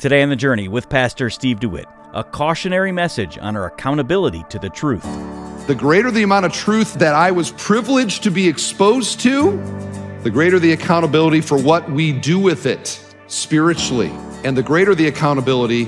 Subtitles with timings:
[0.00, 1.84] Today on The Journey with Pastor Steve DeWitt,
[2.14, 5.02] a cautionary message on our accountability to the truth.
[5.66, 9.62] The greater the amount of truth that I was privileged to be exposed to,
[10.22, 14.10] the greater the accountability for what we do with it spiritually.
[14.42, 15.84] And the greater the accountability,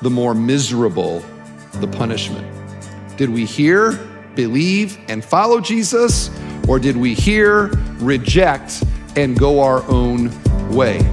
[0.00, 1.22] the more miserable
[1.74, 2.46] the punishment.
[3.18, 3.92] Did we hear,
[4.36, 6.30] believe, and follow Jesus?
[6.66, 7.66] Or did we hear,
[7.98, 8.82] reject,
[9.16, 10.30] and go our own
[10.74, 11.06] way?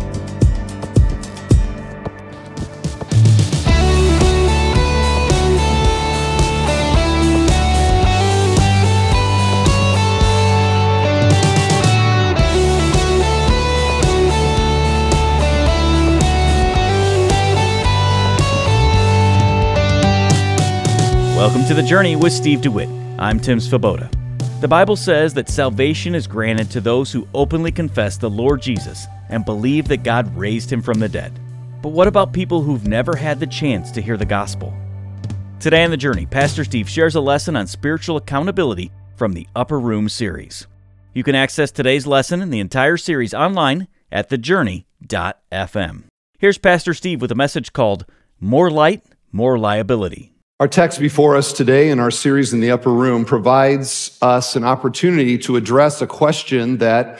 [21.37, 22.89] Welcome to The Journey with Steve DeWitt.
[23.19, 24.09] I'm Tim Svoboda.
[24.59, 29.05] The Bible says that salvation is granted to those who openly confess the Lord Jesus
[29.29, 31.39] and believe that God raised him from the dead.
[31.83, 34.73] But what about people who've never had the chance to hear the gospel?
[35.59, 39.79] Today on The Journey, Pastor Steve shares a lesson on spiritual accountability from the Upper
[39.79, 40.65] Room series.
[41.13, 46.03] You can access today's lesson and the entire series online at thejourney.fm.
[46.39, 48.07] Here's Pastor Steve with a message called
[48.39, 50.33] More Light, More Liability.
[50.59, 54.63] Our text before us today in our series in the upper room provides us an
[54.63, 57.19] opportunity to address a question that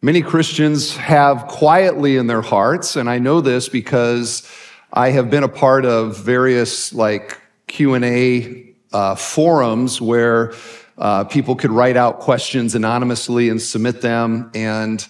[0.00, 2.96] many Christians have quietly in their hearts.
[2.96, 4.50] And I know this because
[4.94, 10.54] I have been a part of various like Q&A uh, forums where
[10.96, 14.50] uh, people could write out questions anonymously and submit them.
[14.54, 15.06] And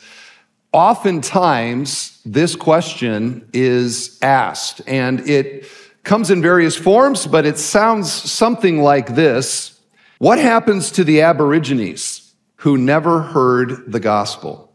[0.72, 5.68] oftentimes this question is asked and it
[6.02, 9.80] comes in various forms, but it sounds something like this
[10.18, 14.72] What happens to the Aborigines who never heard the gospel?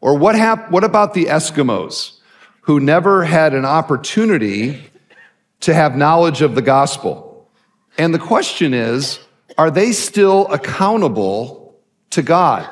[0.00, 2.18] Or what, hap- what about the Eskimos
[2.62, 4.84] who never had an opportunity
[5.60, 7.50] to have knowledge of the gospel?
[7.98, 9.18] And the question is
[9.58, 11.78] are they still accountable
[12.10, 12.68] to God?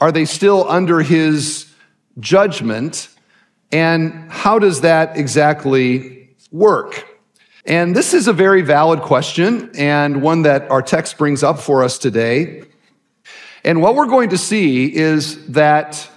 [0.00, 1.66] Are they still under his
[2.18, 3.08] judgment?
[3.70, 7.13] And how does that exactly work?
[7.66, 11.82] And this is a very valid question and one that our text brings up for
[11.82, 12.64] us today.
[13.64, 16.10] And what we're going to see is that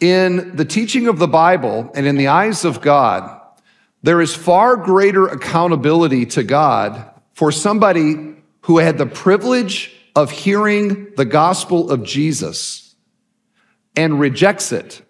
[0.00, 3.38] in the teaching of the Bible and in the eyes of God,
[4.02, 7.04] there is far greater accountability to God
[7.34, 12.94] for somebody who had the privilege of hearing the gospel of Jesus
[13.94, 15.02] and rejects it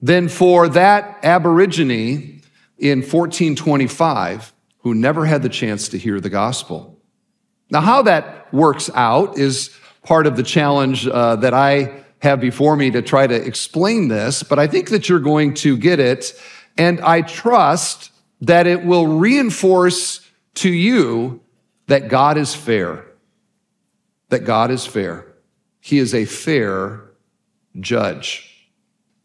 [0.00, 2.42] than for that Aborigine
[2.78, 6.98] in 1425 who never had the chance to hear the gospel.
[7.70, 9.70] Now, how that works out is
[10.02, 14.42] part of the challenge uh, that I have before me to try to explain this,
[14.42, 16.32] but I think that you're going to get it.
[16.76, 21.40] And I trust that it will reinforce to you
[21.86, 23.04] that God is fair.
[24.28, 25.26] That God is fair.
[25.80, 27.10] He is a fair
[27.78, 28.59] judge.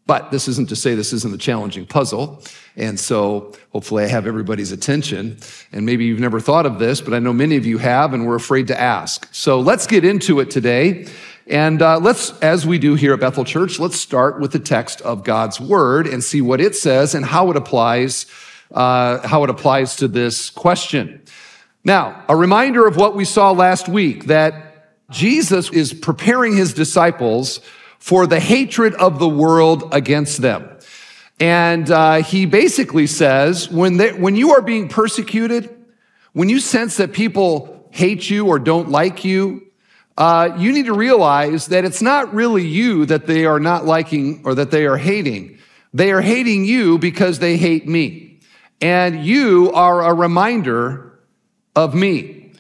[0.08, 2.44] But this isn't to say this isn't a challenging puzzle.
[2.76, 5.38] And so hopefully I have everybody's attention.
[5.72, 8.28] And maybe you've never thought of this, but I know many of you have and
[8.28, 9.28] we're afraid to ask.
[9.32, 11.08] So let's get into it today.
[11.48, 15.02] And uh, let's, as we do here at Bethel Church, let's start with the text
[15.02, 18.26] of God's word and see what it says and how it applies,
[18.72, 21.22] uh, how it applies to this question.
[21.84, 27.62] Now, a reminder of what we saw last week that Jesus is preparing his disciples
[28.06, 30.70] for the hatred of the world against them.
[31.40, 35.76] And uh, he basically says when, they, when you are being persecuted,
[36.32, 39.66] when you sense that people hate you or don't like you,
[40.20, 44.44] uh, you need to realize that it's not really you that they are not liking
[44.46, 45.58] or that they are hating.
[45.92, 48.40] They are hating you because they hate me.
[48.82, 51.18] And you are a reminder
[51.76, 52.52] of me.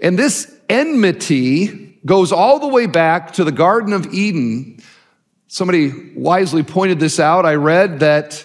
[0.00, 4.82] And this enmity goes all the way back to the Garden of Eden
[5.48, 7.46] Somebody wisely pointed this out.
[7.46, 8.44] I read that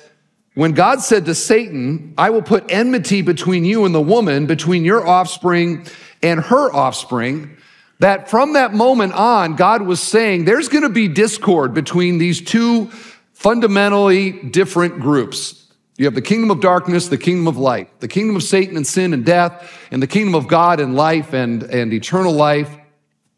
[0.55, 4.85] when God said to Satan, I will put enmity between you and the woman, between
[4.85, 5.85] your offspring
[6.21, 7.57] and her offspring,
[7.99, 12.41] that from that moment on, God was saying there's going to be discord between these
[12.41, 12.87] two
[13.33, 15.59] fundamentally different groups.
[15.97, 18.87] You have the kingdom of darkness, the kingdom of light, the kingdom of Satan and
[18.87, 22.77] sin and death, and the kingdom of God and life and, and eternal life.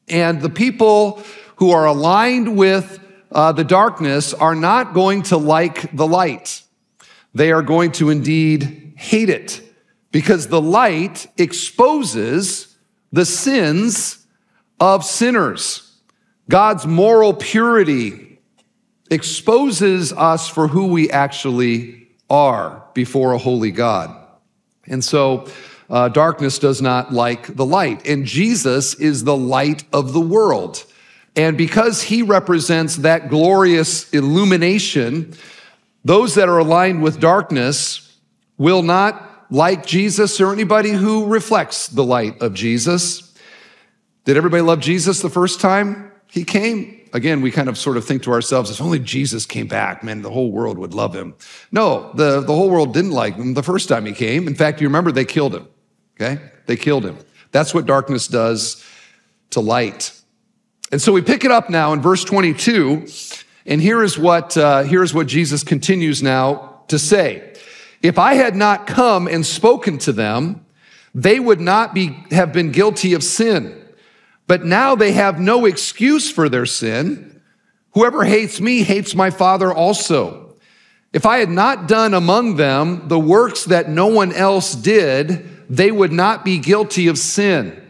[0.07, 1.21] And the people
[1.57, 2.99] who are aligned with
[3.31, 6.63] uh, the darkness are not going to like the light.
[7.33, 9.61] They are going to indeed hate it
[10.11, 12.75] because the light exposes
[13.11, 14.25] the sins
[14.79, 15.99] of sinners.
[16.49, 18.39] God's moral purity
[19.09, 22.83] exposes us for who we actually are.
[22.95, 24.15] before a holy God.
[24.87, 25.47] And so,
[25.89, 28.07] uh, darkness does not like the light.
[28.07, 30.83] And Jesus is the light of the world.
[31.35, 35.33] And because he represents that glorious illumination,
[36.03, 38.17] those that are aligned with darkness
[38.57, 43.33] will not like Jesus or anybody who reflects the light of Jesus.
[44.23, 47.01] Did everybody love Jesus the first time he came?
[47.13, 50.21] Again, we kind of sort of think to ourselves, if only Jesus came back, man,
[50.21, 51.35] the whole world would love him.
[51.71, 54.47] No, the, the whole world didn't like him the first time he came.
[54.47, 55.67] In fact, you remember they killed him.
[56.15, 56.41] Okay?
[56.65, 57.17] They killed him.
[57.51, 58.83] That's what darkness does
[59.51, 60.11] to light.
[60.91, 63.07] And so we pick it up now in verse 22,
[63.65, 67.53] and here is what, uh, here is what Jesus continues now to say.
[68.01, 70.65] If I had not come and spoken to them,
[71.13, 73.81] they would not be, have been guilty of sin.
[74.47, 77.41] But now they have no excuse for their sin.
[77.93, 80.55] Whoever hates me hates my Father also.
[81.13, 85.91] If I had not done among them the works that no one else did, they
[85.91, 87.81] would not be guilty of sin.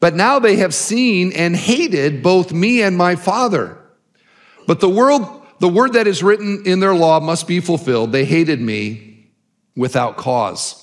[0.00, 3.78] But now they have seen and hated both me and my Father.
[4.66, 8.10] But the world, the word that is written in their law must be fulfilled.
[8.10, 9.28] They hated me
[9.76, 10.78] without cause.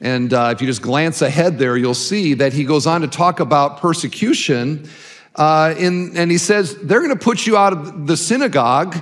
[0.00, 3.08] And uh, if you just glance ahead there, you'll see that he goes on to
[3.08, 4.88] talk about persecution.
[5.36, 8.96] Uh, in, and he says, they're going to put you out of the synagogue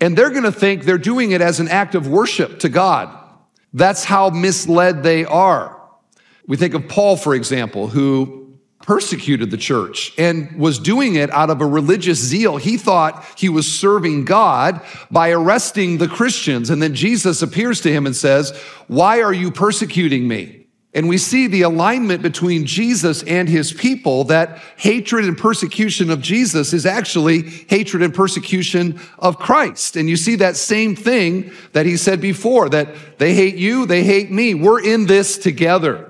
[0.00, 3.16] and they're going to think they're doing it as an act of worship to God.
[3.72, 5.75] That's how misled they are.
[6.46, 8.46] We think of Paul, for example, who
[8.82, 12.56] persecuted the church and was doing it out of a religious zeal.
[12.56, 16.70] He thought he was serving God by arresting the Christians.
[16.70, 18.56] And then Jesus appears to him and says,
[18.86, 20.66] Why are you persecuting me?
[20.94, 26.22] And we see the alignment between Jesus and his people that hatred and persecution of
[26.22, 29.96] Jesus is actually hatred and persecution of Christ.
[29.96, 34.04] And you see that same thing that he said before that they hate you, they
[34.04, 34.54] hate me.
[34.54, 36.05] We're in this together.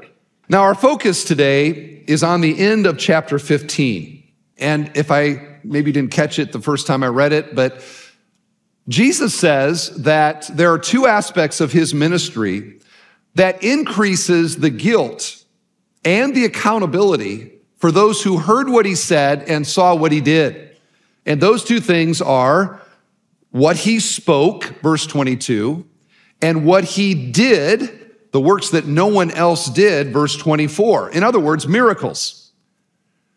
[0.49, 1.71] Now, our focus today
[2.07, 4.23] is on the end of chapter 15.
[4.59, 7.83] And if I maybe didn't catch it the first time I read it, but
[8.89, 12.79] Jesus says that there are two aspects of his ministry
[13.35, 15.45] that increases the guilt
[16.05, 20.77] and the accountability for those who heard what he said and saw what he did.
[21.27, 22.81] And those two things are
[23.51, 25.85] what he spoke, verse 22,
[26.41, 27.96] and what he did,
[28.37, 31.09] the works that no one else did, verse 24.
[31.13, 32.53] In other words, miracles.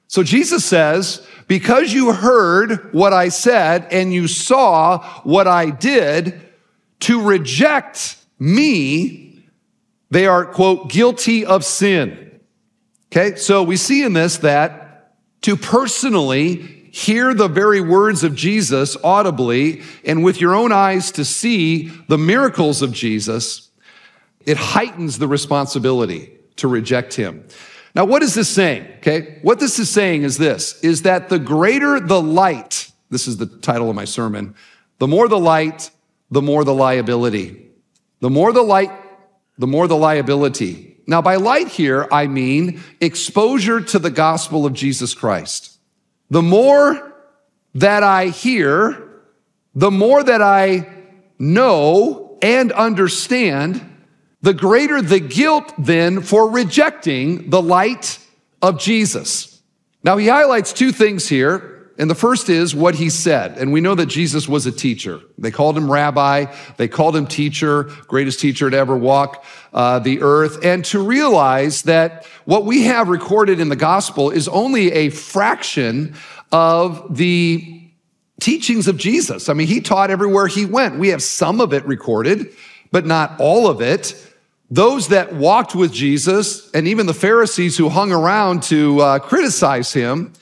[0.10, 6.42] So Jesus says, because you heard what I said and you saw what I did,
[7.00, 9.42] to reject me,
[10.12, 12.42] they are, quote, guilty of sin.
[13.06, 15.14] Okay, so we see in this that
[15.44, 21.24] to personally hear the very words of Jesus audibly and with your own eyes to
[21.24, 23.69] see the miracles of Jesus
[24.46, 27.48] it heightens the responsibility to reject him.
[27.96, 28.88] Now, what is this saying?
[28.98, 29.40] Okay.
[29.42, 33.46] What this is saying is this, is that the greater the light, this is the
[33.46, 34.56] title of my sermon,
[35.00, 35.90] the more the light,
[36.30, 37.66] the more the liability.
[38.20, 38.92] The more the light,
[39.58, 40.98] the more the liability.
[41.08, 45.78] Now, by light here, I mean exposure to the gospel of Jesus Christ.
[46.30, 47.16] The more
[47.74, 49.10] that I hear,
[49.74, 50.88] the more that I
[51.40, 53.89] know and understand,
[54.42, 58.20] the greater the guilt then for rejecting the light
[58.62, 59.62] of Jesus.
[60.04, 61.76] Now, he highlights two things here.
[61.98, 63.58] And the first is what he said.
[63.58, 65.20] And we know that Jesus was a teacher.
[65.38, 66.46] They called him rabbi.
[66.78, 70.64] They called him teacher, greatest teacher to ever walk uh, the earth.
[70.64, 76.16] And to realize that what we have recorded in the gospel is only a fraction
[76.54, 77.92] of the
[78.40, 79.50] teachings of Jesus.
[79.50, 81.00] I mean, he taught everywhere he went.
[81.00, 82.54] We have some of it recorded,
[82.94, 84.16] but not all of it
[84.72, 89.94] those that walked with Jesus and even the Pharisees who hung around to uh, criticize
[89.94, 90.34] him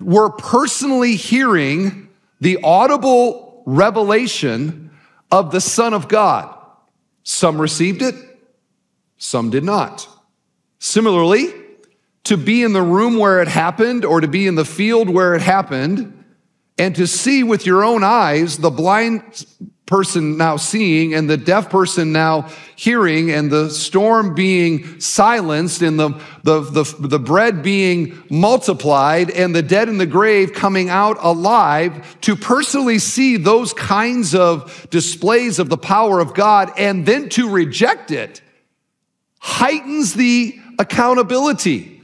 [0.00, 2.08] were personally hearing
[2.40, 4.90] the audible revelation
[5.30, 6.54] of the Son of God.
[7.22, 8.14] Some received it,
[9.18, 10.08] some did not.
[10.78, 11.52] Similarly,
[12.24, 15.34] to be in the room where it happened or to be in the field where
[15.34, 16.24] it happened
[16.78, 19.46] and to see with your own eyes the blind
[19.86, 25.98] person now seeing and the deaf person now hearing and the storm being silenced and
[25.98, 26.08] the,
[26.42, 32.20] the, the, the, bread being multiplied and the dead in the grave coming out alive
[32.20, 37.48] to personally see those kinds of displays of the power of God and then to
[37.48, 38.42] reject it
[39.38, 42.02] heightens the accountability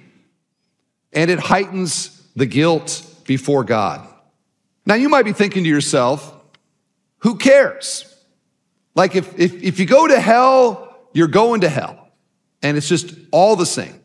[1.12, 4.06] and it heightens the guilt before God.
[4.86, 6.32] Now you might be thinking to yourself,
[7.22, 8.04] who cares?
[8.94, 12.08] Like if, if, if you go to hell, you're going to hell.
[12.62, 14.00] And it's just all the same.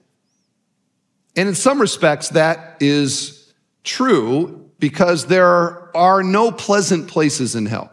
[1.36, 7.91] And in some respects, that is true because there are no pleasant places in hell.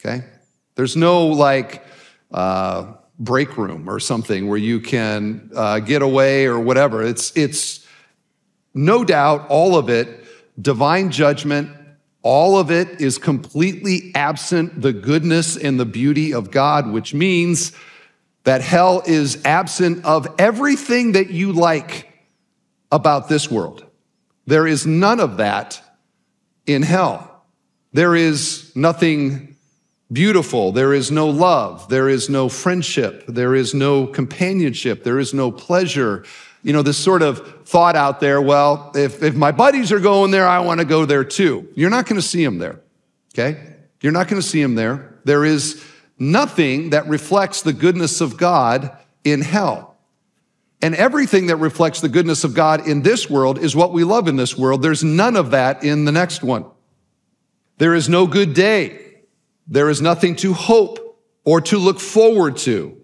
[0.00, 0.24] Okay?
[0.74, 1.84] There's no like
[2.30, 7.02] uh, break room or something where you can uh, get away or whatever.
[7.02, 7.86] It's, it's
[8.74, 10.24] no doubt all of it
[10.60, 11.70] divine judgment.
[12.22, 17.72] All of it is completely absent the goodness and the beauty of God, which means
[18.44, 22.12] that hell is absent of everything that you like
[22.92, 23.84] about this world.
[24.46, 25.80] There is none of that
[26.66, 27.44] in hell.
[27.92, 29.56] There is nothing
[30.12, 30.72] beautiful.
[30.72, 31.88] There is no love.
[31.88, 33.24] There is no friendship.
[33.28, 35.04] There is no companionship.
[35.04, 36.24] There is no pleasure.
[36.62, 40.30] You know, this sort of thought out there, well, if, if my buddies are going
[40.30, 41.68] there, I want to go there too.
[41.74, 42.80] You're not going to see them there.
[43.34, 43.76] Okay?
[44.00, 45.18] You're not going to see them there.
[45.24, 45.82] There is
[46.18, 49.96] nothing that reflects the goodness of God in hell.
[50.82, 54.28] And everything that reflects the goodness of God in this world is what we love
[54.28, 54.82] in this world.
[54.82, 56.64] There's none of that in the next one.
[57.78, 59.22] There is no good day.
[59.66, 62.99] There is nothing to hope or to look forward to.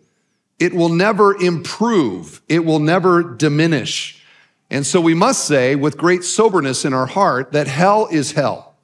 [0.59, 2.41] It will never improve.
[2.49, 4.23] It will never diminish.
[4.71, 8.75] And so we must say with great soberness in our heart that hell is hell.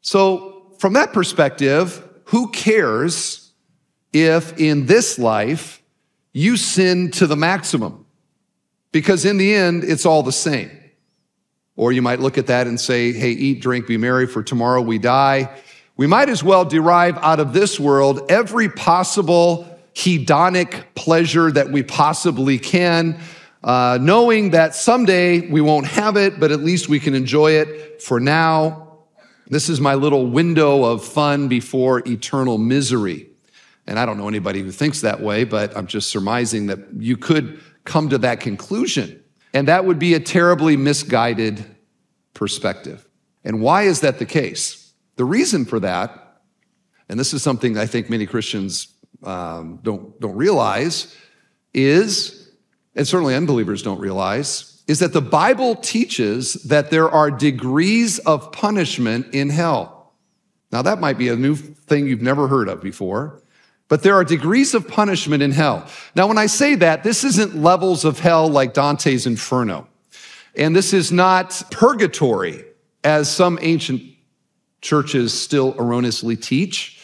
[0.00, 3.52] So from that perspective, who cares
[4.12, 5.82] if in this life
[6.32, 8.02] you sin to the maximum?
[8.92, 10.70] because in the end, it's all the same.
[11.74, 14.82] Or you might look at that and say, hey, eat, drink, be merry, for tomorrow
[14.82, 15.58] we die.
[15.96, 21.82] We might as well derive out of this world every possible hedonic pleasure that we
[21.82, 23.20] possibly can,
[23.62, 28.02] uh, knowing that someday we won't have it, but at least we can enjoy it
[28.02, 28.98] for now.
[29.46, 33.28] This is my little window of fun before eternal misery.
[33.86, 37.16] And I don't know anybody who thinks that way, but I'm just surmising that you
[37.16, 39.22] could come to that conclusion.
[39.52, 41.64] And that would be a terribly misguided
[42.32, 43.06] perspective.
[43.44, 44.92] And why is that the case?
[45.16, 46.40] The reason for that,
[47.08, 48.91] and this is something I think many Christians
[49.24, 51.16] um, don't, don't realize,
[51.74, 52.50] is,
[52.94, 58.52] and certainly unbelievers don't realize, is that the Bible teaches that there are degrees of
[58.52, 60.12] punishment in hell.
[60.70, 63.42] Now, that might be a new thing you've never heard of before.
[63.88, 65.86] But there are degrees of punishment in hell.
[66.14, 69.86] Now, when I say that, this isn't levels of hell like Dante's Inferno.
[70.56, 72.64] And this is not purgatory,
[73.04, 74.02] as some ancient
[74.80, 77.00] churches still erroneously teach.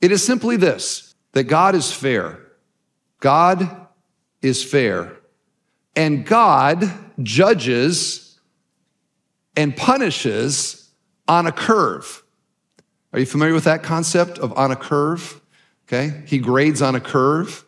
[0.00, 1.07] It is simply this
[1.38, 2.40] that God is fair.
[3.20, 3.86] God
[4.42, 5.14] is fair.
[5.94, 6.92] And God
[7.22, 8.40] judges
[9.56, 10.90] and punishes
[11.28, 12.24] on a curve.
[13.12, 15.40] Are you familiar with that concept of on a curve?
[15.86, 16.24] Okay?
[16.26, 17.64] He grades on a curve.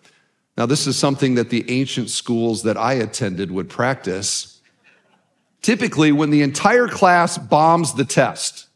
[0.58, 4.60] Now, this is something that the ancient schools that I attended would practice.
[5.62, 8.66] Typically, when the entire class bombs the test,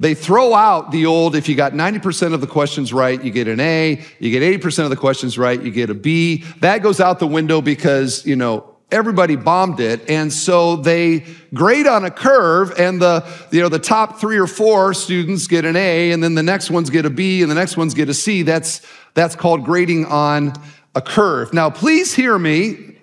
[0.00, 3.48] they throw out the old, if you got 90% of the questions right, you get
[3.48, 4.00] an A.
[4.20, 6.44] You get 80% of the questions right, you get a B.
[6.60, 10.08] That goes out the window because, you know, everybody bombed it.
[10.08, 14.46] And so they grade on a curve and the, you know, the top three or
[14.46, 17.56] four students get an A and then the next ones get a B and the
[17.56, 18.42] next ones get a C.
[18.42, 20.52] That's, that's called grading on
[20.94, 21.52] a curve.
[21.52, 22.96] Now, please hear me.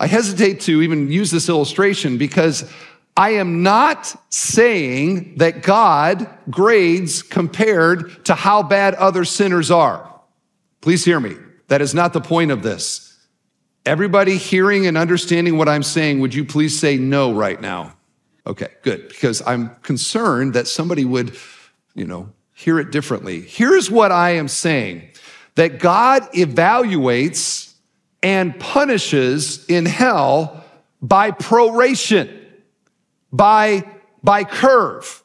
[0.00, 2.70] I hesitate to even use this illustration because
[3.18, 10.08] I am not saying that God grades compared to how bad other sinners are.
[10.82, 11.34] Please hear me.
[11.66, 13.16] That is not the point of this.
[13.84, 17.94] Everybody hearing and understanding what I'm saying, would you please say no right now?
[18.46, 21.36] Okay, good, because I'm concerned that somebody would,
[21.96, 23.40] you know, hear it differently.
[23.40, 25.08] Here's what I am saying
[25.56, 27.74] that God evaluates
[28.22, 30.64] and punishes in hell
[31.02, 32.37] by proration,
[33.32, 33.84] by,
[34.22, 35.22] by curve.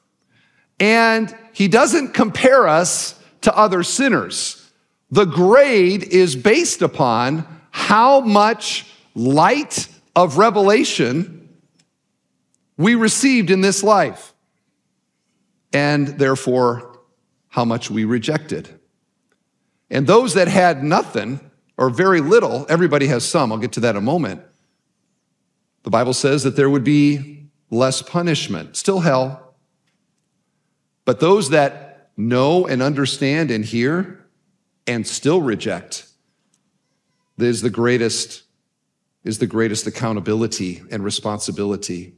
[0.79, 4.71] And he doesn't compare us to other sinners.
[5.11, 11.49] The grade is based upon how much light of revelation
[12.77, 14.33] we received in this life,
[15.71, 16.99] and therefore
[17.49, 18.79] how much we rejected.
[19.91, 21.39] And those that had nothing
[21.77, 24.41] or very little, everybody has some, I'll get to that in a moment.
[25.83, 27.42] The Bible says that there would be
[27.73, 29.55] less punishment, still hell.
[31.05, 34.25] But those that know and understand and hear
[34.85, 36.07] and still reject,
[37.37, 38.43] is the greatest
[39.23, 42.13] is the greatest accountability and responsibility.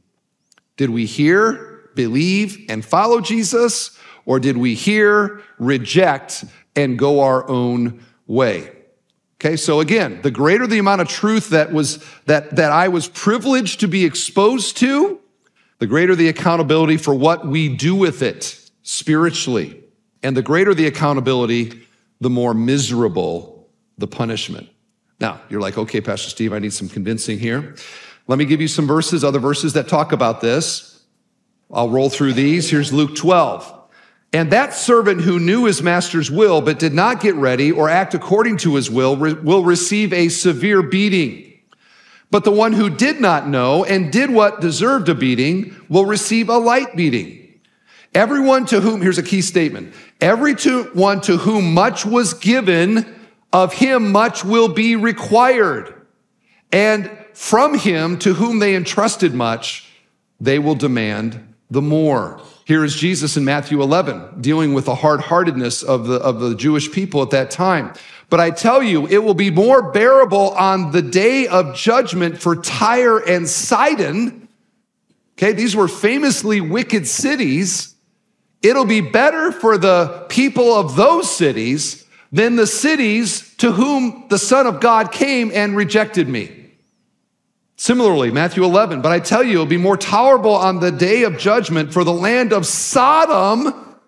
[0.76, 6.44] Did we hear, believe, and follow Jesus, or did we hear, reject,
[6.74, 8.72] and go our own way?
[9.40, 13.08] Okay, so again, the greater the amount of truth that was that that I was
[13.08, 15.20] privileged to be exposed to,
[15.78, 19.82] the greater the accountability for what we do with it spiritually.
[20.22, 21.86] And the greater the accountability,
[22.20, 23.68] the more miserable
[23.98, 24.68] the punishment.
[25.20, 27.74] Now, you're like, okay, Pastor Steve, I need some convincing here.
[28.26, 31.04] Let me give you some verses, other verses that talk about this.
[31.72, 32.70] I'll roll through these.
[32.70, 33.72] Here's Luke 12.
[34.32, 38.14] And that servant who knew his master's will but did not get ready or act
[38.14, 41.45] according to his will will receive a severe beating.
[42.30, 46.48] But the one who did not know and did what deserved a beating will receive
[46.48, 47.60] a light beating.
[48.14, 53.14] Everyone to whom, here's a key statement, every to one to whom much was given,
[53.52, 55.94] of him much will be required.
[56.72, 59.90] And from him to whom they entrusted much,
[60.40, 62.40] they will demand the more.
[62.64, 66.54] Here is Jesus in Matthew 11 dealing with the hard heartedness of the, of the
[66.54, 67.92] Jewish people at that time.
[68.28, 72.56] But I tell you, it will be more bearable on the day of judgment for
[72.56, 74.48] Tyre and Sidon.
[75.36, 77.94] Okay, these were famously wicked cities.
[78.62, 84.38] It'll be better for the people of those cities than the cities to whom the
[84.38, 86.72] Son of God came and rejected me.
[87.76, 91.38] Similarly, Matthew 11, but I tell you, it'll be more tolerable on the day of
[91.38, 93.98] judgment for the land of Sodom.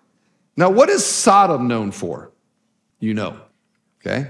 [0.57, 2.31] Now, what is Sodom known for?
[2.99, 3.39] You know,
[4.01, 4.29] okay?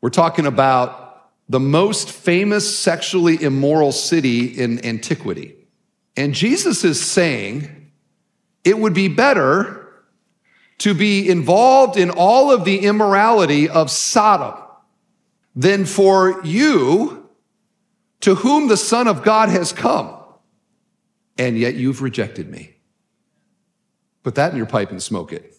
[0.00, 5.54] We're talking about the most famous sexually immoral city in antiquity.
[6.16, 7.92] And Jesus is saying
[8.64, 9.82] it would be better
[10.78, 14.62] to be involved in all of the immorality of Sodom
[15.54, 17.28] than for you
[18.20, 20.14] to whom the Son of God has come,
[21.38, 22.76] and yet you've rejected me.
[24.22, 25.55] Put that in your pipe and smoke it.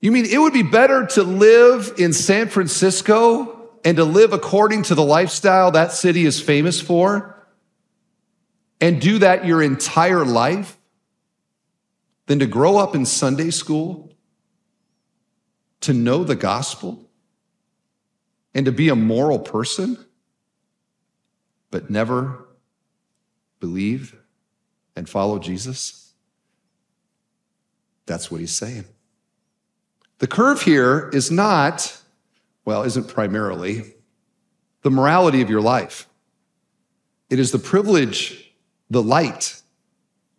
[0.00, 4.82] You mean it would be better to live in San Francisco and to live according
[4.84, 7.36] to the lifestyle that city is famous for
[8.80, 10.78] and do that your entire life
[12.26, 14.12] than to grow up in Sunday school,
[15.80, 17.10] to know the gospel,
[18.54, 19.98] and to be a moral person?
[21.70, 22.46] but never
[23.60, 24.16] believe
[24.96, 26.12] and follow Jesus?
[28.06, 28.84] That's what he's saying.
[30.20, 31.98] The curve here is not,
[32.66, 33.94] well, isn't primarily
[34.82, 36.06] the morality of your life.
[37.30, 38.52] It is the privilege,
[38.90, 39.60] the light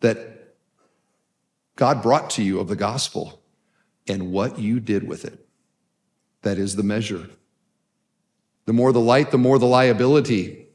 [0.00, 0.54] that
[1.74, 3.42] God brought to you of the gospel
[4.06, 5.46] and what you did with it.
[6.42, 7.28] That is the measure.
[8.66, 10.68] The more the light, the more the liability.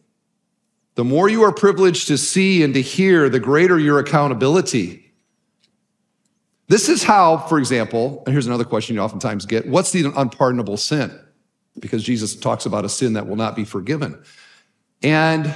[0.96, 5.07] The more you are privileged to see and to hear, the greater your accountability.
[6.68, 10.78] This is how, for example, and here's another question you oftentimes get what's the unpardonable
[10.78, 11.18] sin?
[11.80, 14.22] Because Jesus talks about a sin that will not be forgiven.
[15.02, 15.54] And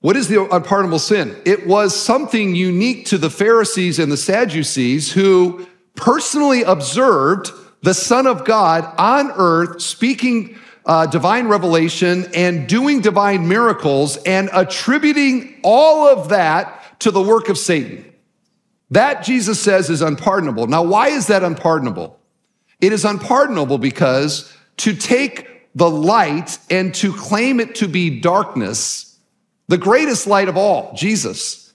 [0.00, 1.36] what is the unpardonable sin?
[1.44, 7.50] It was something unique to the Pharisees and the Sadducees who personally observed
[7.82, 14.48] the Son of God on earth speaking uh, divine revelation and doing divine miracles and
[14.52, 18.04] attributing all of that to the work of Satan.
[18.90, 20.66] That Jesus says is unpardonable.
[20.66, 22.18] Now, why is that unpardonable?
[22.80, 29.18] It is unpardonable because to take the light and to claim it to be darkness,
[29.68, 31.74] the greatest light of all, Jesus,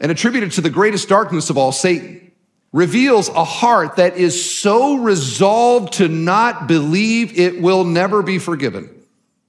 [0.00, 2.32] and attribute it to the greatest darkness of all, Satan
[2.72, 8.90] reveals a heart that is so resolved to not believe it will never be forgiven.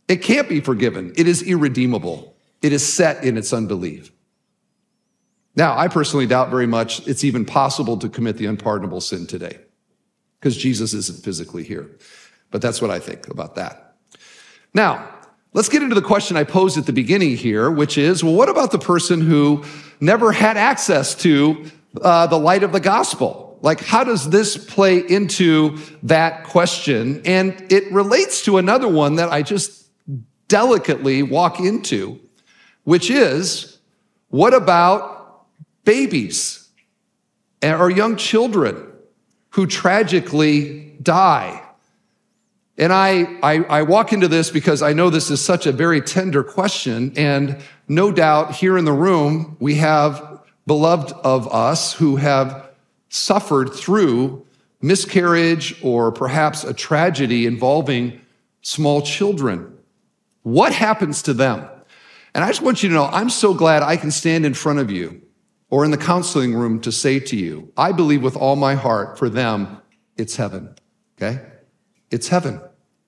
[0.08, 1.14] It can't be forgiven.
[1.18, 2.36] It is irredeemable.
[2.62, 4.13] It is set in its unbelief.
[5.56, 9.60] Now, I personally doubt very much it's even possible to commit the unpardonable sin today
[10.40, 11.90] because Jesus isn't physically here.
[12.52, 13.96] But that's what I think about that.
[14.74, 15.08] Now,
[15.54, 18.50] let's get into the question I posed at the beginning here, which is well, what
[18.50, 19.64] about the person who
[20.00, 23.58] never had access to uh, the light of the gospel.
[23.62, 27.22] Like, how does this play into that question?
[27.26, 29.88] And it relates to another one that I just
[30.48, 32.20] delicately walk into,
[32.84, 33.80] which is
[34.30, 35.13] what about
[35.84, 36.70] babies
[37.62, 38.92] eh, or young children
[39.52, 41.62] who tragically die?
[42.78, 46.02] And I, I, I, walk into this because I know this is such a very
[46.02, 47.14] tender question.
[47.16, 52.70] And no doubt here in the room, we have beloved of us who have
[53.10, 54.44] suffered through
[54.82, 58.20] miscarriage or perhaps a tragedy involving
[58.64, 59.78] small children.
[60.42, 61.68] What happens to them?
[62.34, 64.80] And I just want you to know, I'm so glad I can stand in front
[64.80, 65.22] of you
[65.74, 69.18] or in the counseling room to say to you, I believe with all my heart
[69.18, 69.82] for them,
[70.16, 70.76] it's heaven.
[71.18, 71.42] Okay?
[72.12, 72.62] It's heaven.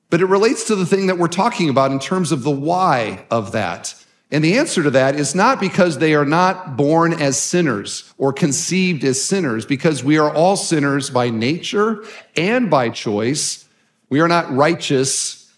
[0.10, 3.28] but it relates to the thing that we're talking about in terms of the why
[3.30, 3.94] of that.
[4.32, 8.34] And the answer to that is not because they are not born as sinners or
[8.34, 12.04] conceived as sinners, because we are all sinners by nature
[12.36, 13.70] and by choice.
[14.10, 15.54] We are not righteous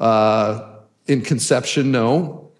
[0.00, 2.50] uh, in conception, no.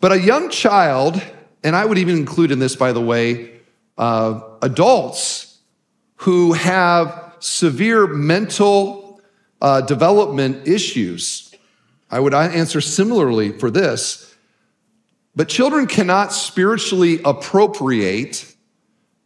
[0.00, 1.22] But a young child,
[1.64, 3.52] and I would even include in this, by the way,
[3.96, 5.58] uh, adults
[6.16, 9.20] who have severe mental
[9.60, 11.54] uh, development issues.
[12.10, 14.34] I would answer similarly for this.
[15.34, 18.54] But children cannot spiritually appropriate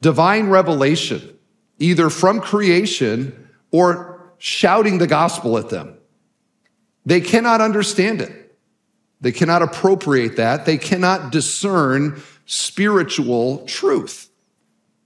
[0.00, 1.36] divine revelation,
[1.78, 5.98] either from creation or shouting the gospel at them.
[7.04, 8.47] They cannot understand it.
[9.20, 10.64] They cannot appropriate that.
[10.64, 14.30] They cannot discern spiritual truth.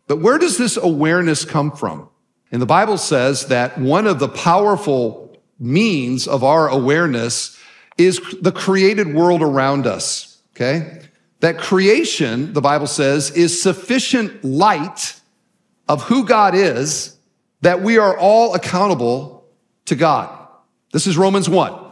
[0.07, 2.09] But where does this awareness come from?
[2.51, 7.59] And the Bible says that one of the powerful means of our awareness
[7.97, 10.41] is the created world around us.
[10.55, 11.01] Okay?
[11.41, 15.19] That creation, the Bible says, is sufficient light
[15.89, 17.17] of who God is
[17.63, 19.45] that we are all accountable
[19.87, 20.47] to God.
[20.93, 21.92] This is Romans 1.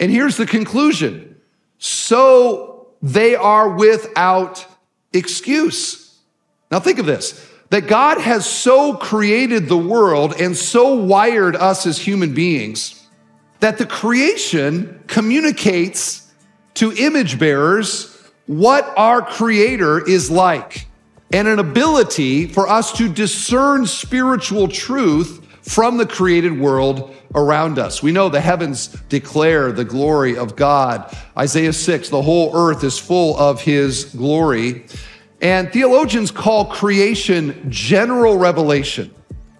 [0.00, 1.40] and here's the conclusion.
[1.78, 4.64] So they are without
[5.12, 6.18] excuse.
[6.70, 11.86] Now think of this that God has so created the world and so wired us
[11.86, 13.06] as human beings
[13.60, 16.32] that the creation communicates
[16.74, 18.14] to image bearers
[18.46, 20.86] what our creator is like
[21.32, 28.02] and an ability for us to discern spiritual truth from the created world around us.
[28.02, 31.14] We know the heavens declare the glory of God.
[31.36, 34.86] Isaiah 6, the whole earth is full of his glory.
[35.42, 39.14] And theologians call creation general revelation.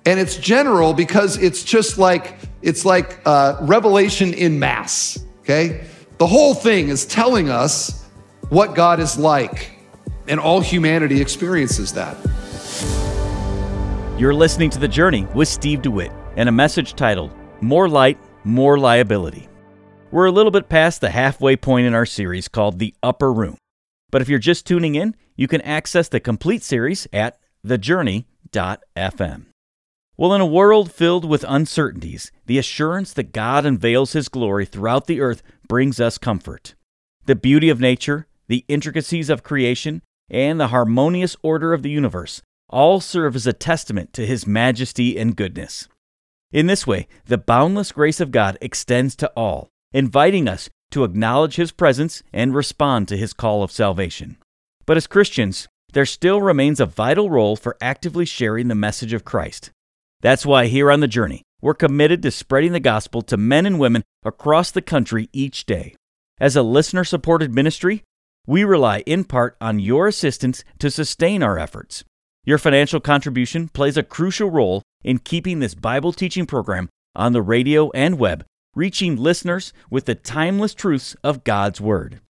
[0.07, 5.87] And it's general because it's just like, it's like uh, revelation in mass, okay?
[6.16, 8.07] The whole thing is telling us
[8.49, 9.73] what God is like,
[10.27, 12.16] and all humanity experiences that.
[14.18, 18.76] You're listening to The Journey with Steve DeWitt and a message titled More Light, More
[18.76, 19.48] Liability.
[20.11, 23.57] We're a little bit past the halfway point in our series called The Upper Room.
[24.11, 29.46] But if you're just tuning in, you can access the complete series at thejourney.fm.
[30.16, 35.07] Well, in a world filled with uncertainties, the assurance that God unveils His glory throughout
[35.07, 36.74] the earth brings us comfort.
[37.26, 42.42] The beauty of nature, the intricacies of creation, and the harmonious order of the universe
[42.68, 45.88] all serve as a testament to His majesty and goodness.
[46.52, 51.57] In this way, the boundless grace of God extends to all, inviting us to acknowledge
[51.57, 54.38] His presence and respond to His call of salvation.
[54.87, 59.24] But as Christians, there still remains a vital role for actively sharing the message of
[59.24, 59.70] Christ.
[60.20, 63.78] That's why here on the journey, we're committed to spreading the gospel to men and
[63.78, 65.94] women across the country each day.
[66.40, 68.04] As a listener supported ministry,
[68.46, 72.04] we rely in part on your assistance to sustain our efforts.
[72.49, 77.43] Your financial contribution plays a crucial role in keeping this Bible teaching program on the
[77.43, 78.43] radio and web,
[78.75, 82.23] reaching listeners with the timeless truths of God's Word.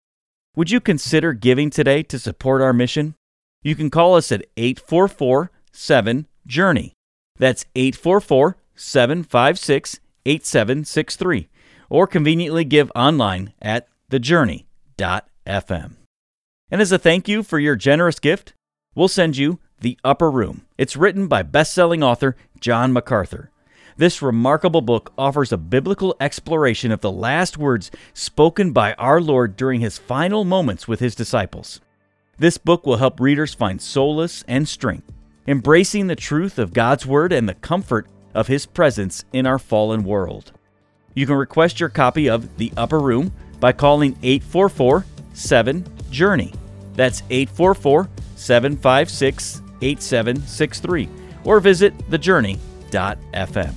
[0.57, 3.15] Would you consider giving today to support our mission?
[3.63, 6.91] You can call us at 844 7 Journey.
[7.37, 11.47] That's 844 756 8763,
[11.89, 15.91] or conveniently give online at thejourney.fm.
[16.69, 18.51] And as a thank you for your generous gift,
[18.95, 20.65] we'll send you the Upper Room.
[20.77, 23.51] It's written by best-selling author John MacArthur.
[23.97, 29.57] This remarkable book offers a biblical exploration of the last words spoken by our Lord
[29.57, 31.81] during his final moments with his disciples.
[32.39, 35.11] This book will help readers find solace and strength,
[35.45, 40.05] embracing the truth of God's Word and the comfort of His presence in our fallen
[40.05, 40.53] world.
[41.15, 46.53] You can request your copy of The Upper Room by calling 844 7 Journey.
[46.93, 51.09] That's 844 756 8763
[51.43, 53.73] or visit thejourney.fm.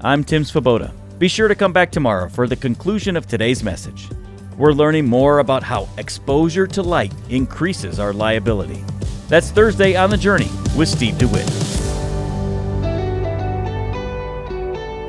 [0.00, 0.92] I'm Tim Svoboda.
[1.18, 4.08] Be sure to come back tomorrow for the conclusion of today's message.
[4.56, 8.84] We're learning more about how exposure to light increases our liability.
[9.28, 11.46] That's Thursday on the Journey with Steve DeWitt.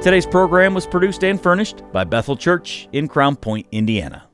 [0.04, 4.27] Today's program was produced and furnished by Bethel Church in Crown Point, Indiana.